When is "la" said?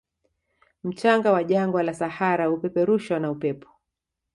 1.83-1.93